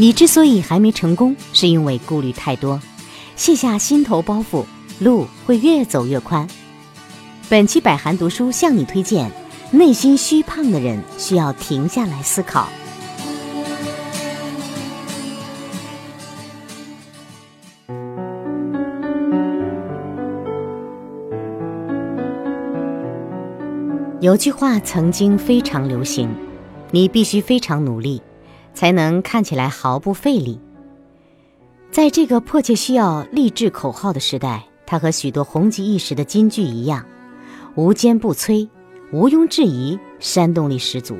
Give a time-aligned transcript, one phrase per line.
[0.00, 2.80] 你之所以还没成功，是因为顾虑太多。
[3.36, 4.64] 卸下心头包袱，
[4.98, 6.48] 路会越走越宽。
[7.50, 9.30] 本期百寒读书向你推荐：
[9.70, 12.66] 内心虚胖的人需要停下来思考。
[24.22, 26.34] 有句话曾经非常流行：
[26.90, 28.22] 你必须非常努力，
[28.74, 30.60] 才能看起来毫不费力。
[31.90, 37.04] 在这个迫切需要励志口号的时代，它和许多红极一时的金句一样，
[37.74, 38.68] 无坚不摧，
[39.12, 41.16] 毋庸置疑，煽动力十足。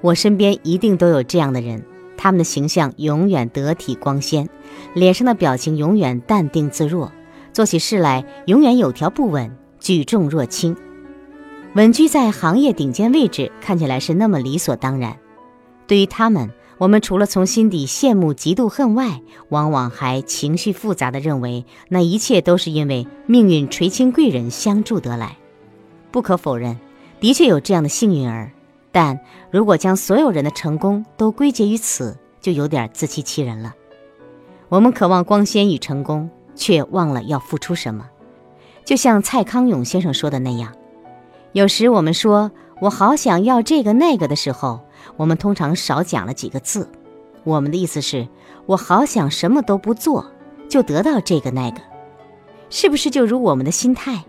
[0.00, 1.84] 我身边一定都有这样的人，
[2.16, 4.48] 他们的形象永远得体光鲜，
[4.94, 7.12] 脸上的表情永远淡定自若，
[7.52, 10.74] 做起事来永远有条不紊，举重若轻。
[11.74, 15.16] 稳居在行业顶尖位置，看起来是那么理所当然。
[15.86, 16.50] 对于他们，
[16.82, 25.36] 我们除了从心底羡慕、嫉妒、恨外，往往还情绪复杂地认为，那一切都是因为命运垂青贵人相助得来。
[26.10, 26.76] 不可否认，
[27.20, 28.50] 的确有这样的幸运儿，
[28.90, 29.20] 但
[29.52, 33.72] 如果将所有人的成功都归结于此，就有点自欺欺人了。
[34.68, 38.08] 我们渴望光鲜与成功，却忘了要付出什么。
[38.84, 40.74] 就像蔡康永先生说的那样。
[41.52, 42.50] 有时我们说
[42.82, 44.80] “我好想要这个那个”的时候，
[45.16, 46.88] 我们通常少讲了几个字。
[47.44, 48.28] 我们的意思是
[48.66, 50.26] 我好想什么都不做，
[50.68, 51.80] 就得到这个那个，
[52.70, 54.24] 是不是就如我们的心态？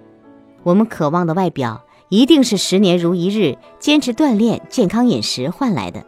[0.63, 6.05] 我们渴望的外表一定是十年如一日坚持锻炼、健康饮食换来的。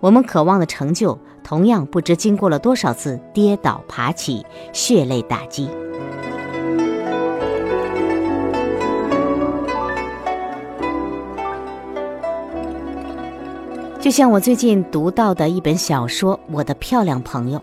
[0.00, 5.68] 我们渴望的成就，同样不知经过了多少次跌倒爬起、血泪打击。
[14.02, 17.58] 就像我最近读到的一本小说《我的漂亮朋友》，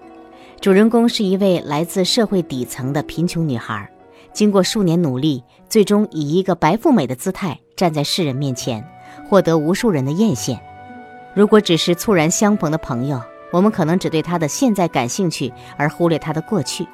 [0.61, 3.89] 主人公是一位来自社会底层的贫穷女孩，
[4.31, 8.81] 经过数年努力，最终以一个白富美的姿态站在世人面前，
[9.29, 10.57] 获得无数人的艳羡。
[11.33, 13.21] 如果只是猝然相逢的朋友，
[13.51, 16.87] 我们可能只对她的现在感兴趣，而忽略她的过去。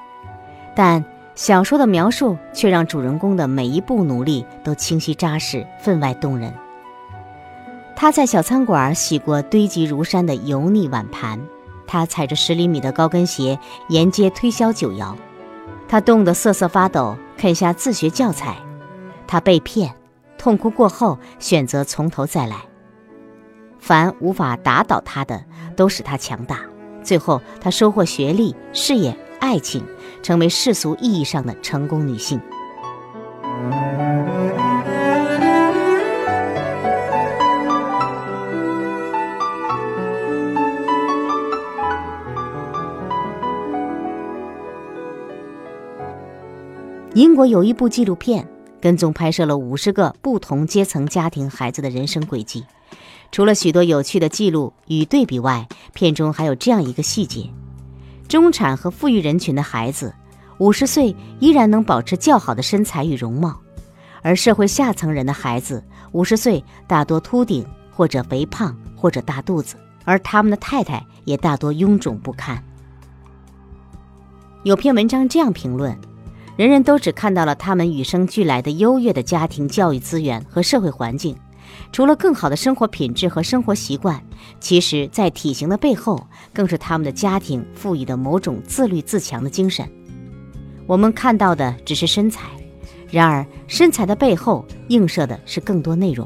[0.74, 6.52] 但小说的描述却让主人公的每一步努力都清晰扎实，分外动人。
[7.96, 11.40] 他在小餐馆洗过堆积如山的油腻碗盘，
[11.88, 13.58] 他踩着十厘米的高跟鞋
[13.88, 15.16] 沿街推销酒肴，
[15.88, 18.58] 他冻得瑟瑟发抖，啃下自学教材，
[19.26, 19.96] 他被骗，
[20.38, 22.58] 痛哭过后选择从头再来。
[23.80, 25.44] 凡无法打倒他的，
[25.76, 26.60] 都使他强大。
[27.02, 29.86] 最后，他收获学历、事业、爱情，
[30.22, 32.42] 成为世俗意义上的成功女性。
[47.16, 48.46] 英国有一部纪录片，
[48.82, 52.66] 跟踪拍摄了五十个不同阶层家庭孩子的人生轨迹。
[53.32, 57.50] 除了许多有趣的记录与对比外，片中还有这样一个细节：
[58.28, 60.14] 中产和富裕人群的孩子，
[60.58, 63.54] 五十岁依然能保持较好的身材与容貌；
[64.22, 72.62] 而社会下层人的孩子，五十岁大多秃顶或者肥胖或者大肚子，而他们的太太也大多臃肿不堪。
[74.64, 75.98] 有篇文章这样评论。
[76.56, 81.36] 人人都只看到了他们与生俱来的优越的家庭教育资源和社会环境，
[81.92, 84.24] 除了更好的生活品质和生活习惯，
[84.62, 89.86] 其实，在体型的背后，更是他们的家庭赋予的某种自律自强的精神。
[90.88, 92.48] 我们看到的只是身材，
[93.12, 96.26] 然而身材的背后映射的是更多内容。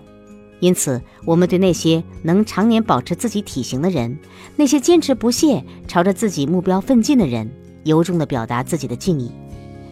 [0.59, 4.15] 因此，我们对那些能常年保持自己体型的人，
[4.55, 7.49] 那些坚持不懈朝着自己目标奋进的人，
[7.83, 9.31] 由衷地表达自己的敬意。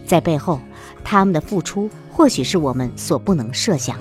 [0.08, 0.58] 在背后，
[1.04, 3.96] 他们的付出或许是我们所不能设想。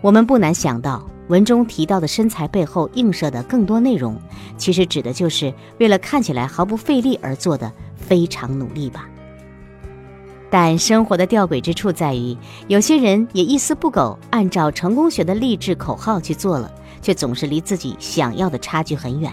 [0.00, 4.16] 我们不难想到，文中提到的身材背后映射的更多内容，
[4.56, 9.08] 其实指的就是为了看起来毫不费力而做的非常努力吧。
[10.50, 12.36] 但生活的吊诡之处在于，
[12.68, 16.72] 有些人也一丝不苟，按照成功学的励志口号去做了，
[17.02, 19.30] 却总是离自己想要的差距很远。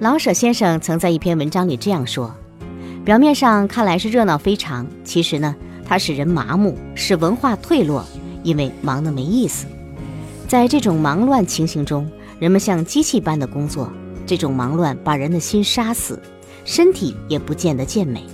[0.00, 2.34] 老舍先生曾在一篇文章里这样说
[3.04, 8.02] ：“表面上看来是热闹非常，其实呢，它使人麻木，使文化退落，
[8.42, 9.66] 因为忙得没意思。
[10.48, 13.92] 在这种忙乱情形中，人们像机器般的工作，
[14.26, 16.18] 这种忙乱把人的心杀死，
[16.64, 18.24] 身体也不见得健美。”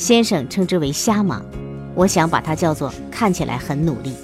[0.00, 1.44] 先生称之为瞎忙，
[1.94, 4.14] 我想把它叫做看起来很努力。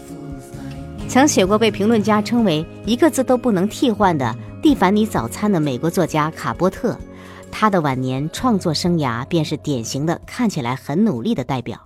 [1.07, 4.25] 曾写过被评论家称为一个字都不能替换的
[4.63, 6.99] 《蒂凡尼早餐》的美国作家卡波特，
[7.53, 11.79] 他的晚年创作生涯便是典型的看起来很努力的代表。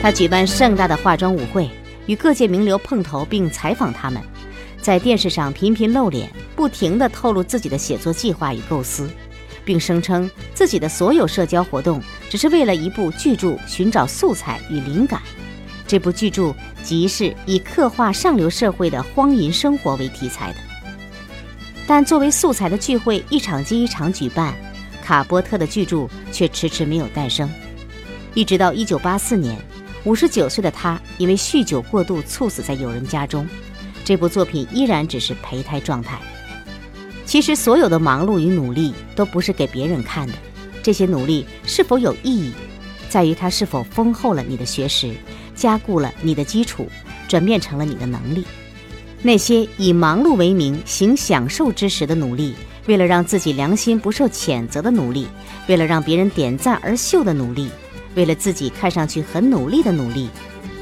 [0.00, 1.68] 他举办盛大的化妆舞会，
[2.06, 4.22] 与各界名流碰头并采访他们，
[4.80, 9.06] 在电视上频频露脸，不停地透露自己的写作计划与构思，
[9.66, 15.20] 并声称自己的所有社交活动只是为了一部巨著寻找素材与灵感。
[15.86, 20.58] 这部巨著即是以刻画上流社会的荒淫生活为题材的，
[21.86, 24.54] 但作为素材的聚会一场接一场举办，
[25.02, 27.48] 卡波特的巨著却迟迟没有诞生。
[28.34, 29.56] 一直到1984年
[30.04, 33.48] ，59岁的他因为酗酒过度猝死在友人家中，
[34.04, 36.18] 这部作品依然只是胚胎状态。
[37.26, 40.34] 其实，所有的忙碌与努力都不是给别人看的，
[40.82, 42.52] 这些努力是否有意义，
[43.10, 45.12] 在于它是否丰厚了你的学识。
[45.56, 46.86] 加固了你的基础，
[47.26, 48.44] 转变成了你的能力。
[49.22, 52.54] 那些以忙碌为名行享受之时的努力，
[52.86, 55.26] 为了让自己良心不受谴责的努力，
[55.66, 57.70] 为了让别人点赞而秀的努力，
[58.14, 60.28] 为了自己看上去很努力的努力，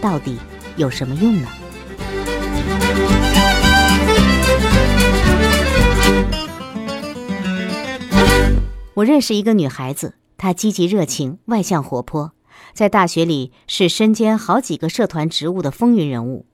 [0.00, 0.37] 到底
[0.76, 1.49] 有什么用呢？
[8.94, 12.31] 我认识一个女孩子，她积极热情，外向活泼。
[12.75, 16.46] 在大学里是身兼好几个社团职务的风云人物，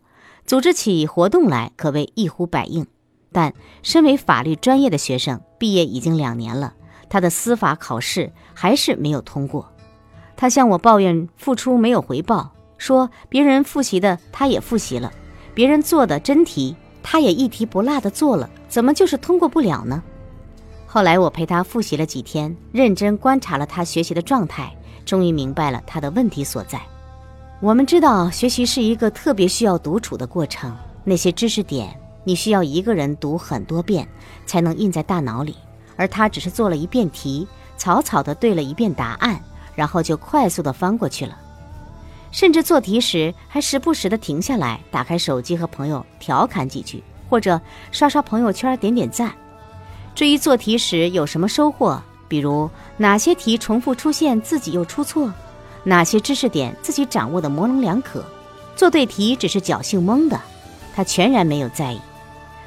[0.47, 2.87] 组织起活动来可谓一呼百应。
[3.31, 3.53] 但
[3.83, 6.73] 身为法律专业的学生，毕业已经两年了，
[7.11, 9.71] 她的司法考试还是没有通过。
[10.35, 15.13] 她向我抱怨付出没有回报，说别人复习的她也复习了，
[15.53, 20.03] 别人做的真题她也一题不落的做了，怎么就是通过不了呢？
[20.93, 24.75] 后来我陪他复习了几天，认真观察了他学习的状态。
[25.05, 26.81] 终于明白了他的问题所在。
[27.61, 30.77] 我们知道，学习是一个特别需要独处的过程。
[31.05, 34.07] 那些知识点，你需要一个人读很多遍
[34.47, 35.55] 才能印在大脑里，
[35.95, 37.47] 而他只是做了一遍题，
[37.77, 39.41] 草草的对了一遍答案，
[39.77, 41.39] 然后就快速的翻过去了。
[42.33, 47.61] 甚至做题时还时不时的停下来，打开手机和朋友调侃几句，或者
[47.93, 49.33] 刷刷朋友圈点点赞。
[50.15, 52.01] 至于做题时有什么收获？
[52.29, 55.29] 比如哪些题重复出现，自己又出错；
[55.83, 58.25] 哪些知识点自己掌握的模棱两可，
[58.77, 60.41] 做对题只是侥幸蒙的，
[60.95, 62.01] 他全然没有在意。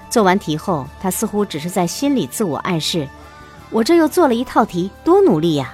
[0.09, 3.07] 做完题后，他似乎只是在心里自我暗示
[3.71, 5.73] ：“我这又做了一套题，多努力呀！”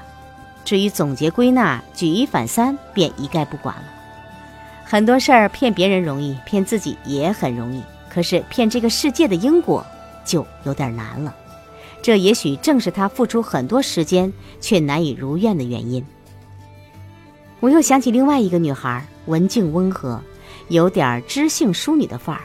[0.64, 3.84] 至于总结归纳、举一反三，便一概不管了。
[4.86, 9.84] 很多事儿骗别人容易，骗自己也很容易，可是骗这个世界的因果
[10.24, 11.34] 就有点难了。
[12.02, 14.32] 这也许正是他付出很多时间
[14.62, 16.04] 却难以如愿的原因。
[17.60, 20.22] 我又想起另外一个女孩，文静温和，
[20.70, 22.42] 有点知性淑女的范儿。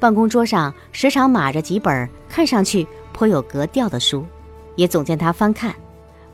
[0.00, 4.24] 办公桌上时常码着几本看上去颇有格调的书，
[4.74, 5.74] 也总见她翻看。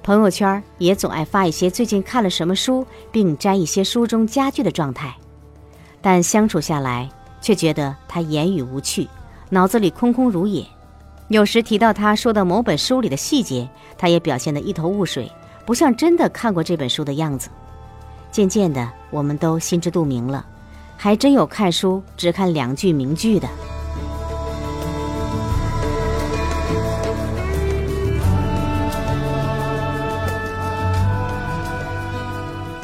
[0.00, 5.14] 朋友圈也总爱发一些最近看了什么书，并摘一些书中佳句的状态。
[6.00, 7.10] 但相处下来，
[7.42, 9.08] 却觉得她言语无趣，
[9.50, 10.64] 脑子里空空如也。
[11.28, 15.30] 有时提到他说的某本书里的细节，他也表现得一头雾水，
[15.66, 17.50] 不像真的看过这本书的样子。
[18.30, 20.46] 渐渐的，我们都心知肚明了，
[20.96, 23.46] 还真有看书只看两句名句的。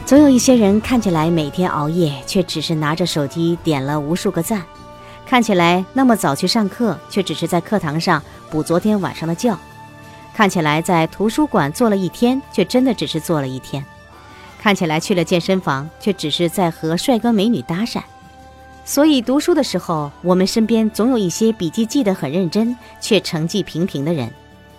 [0.05, 4.63] 总有一些人看起来每天熬夜，却只是拿着手机点了无数个赞。
[5.35, 9.53] 看起来那么早去上课，却只是在课堂上补昨天晚上的觉；
[10.33, 13.83] 看起来在图书馆坐了一天，却真的只是坐了一天；
[14.61, 18.01] 看起来去了健身房，却只是在和帅哥美女搭讪。
[18.85, 24.29] 所以读书的时候，我们身边总有一些笔记记得很认真，却成绩平平的人；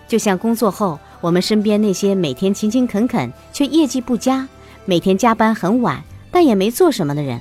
[0.08, 4.48] 就像工作后，我们身边那些每天勤勤恳恳却业绩不佳，
[4.86, 7.38] 每天加班很晚但也没做什么的人。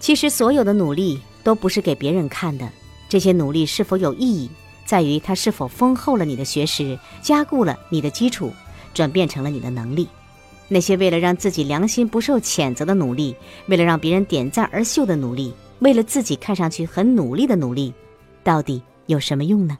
[0.00, 1.20] 其实所有的努力。
[1.44, 2.68] 都不是给别人看的，
[3.08, 4.50] 这些努力是否有意义，
[4.84, 8.52] 在于它是否丰厚了你的学识，加固了你的基础，
[8.92, 10.08] 转变成了你的能力。
[10.66, 13.36] 那些为了让自己良心不受谴责的努力，
[13.66, 17.92] 为了让别人点赞而秀的努力，为了自己看上去很努力的努力，
[18.42, 19.76] 到底有什么用呢？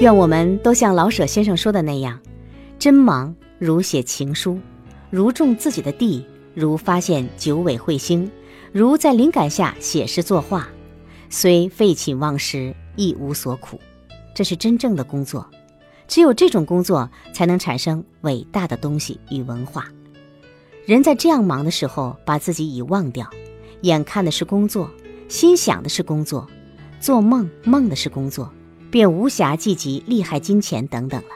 [0.00, 2.18] 愿我们都像老舍先生说的那样，
[2.78, 4.58] 真忙如写情书。
[5.10, 6.24] 如种自己的地，
[6.54, 8.30] 如发现九尾彗星，
[8.72, 10.68] 如在灵感下写诗作画，
[11.28, 13.80] 虽废寝忘食，亦无所苦。
[14.34, 15.44] 这是真正的工作。
[16.06, 19.86] 只有这种工作，才能产生伟大的东西与文化。
[20.86, 23.28] 人在这样忙的时候，把自己已忘掉，
[23.82, 24.90] 眼看的是工作，
[25.28, 26.48] 心想的是工作，
[27.00, 28.52] 做梦梦的是工作，
[28.90, 31.28] 便无暇计及利害金钱等等了。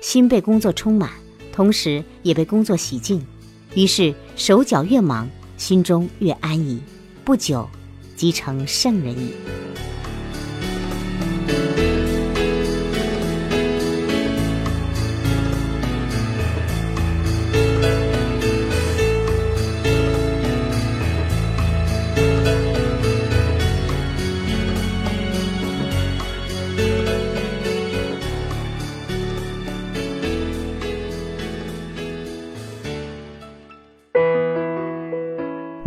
[0.00, 1.10] 心被工作充满，
[1.58, 3.20] 同时也被工作洗净，
[3.74, 6.80] 于是手脚越忙，心中越安逸，
[7.24, 7.68] 不久
[8.14, 9.32] 即成圣人矣。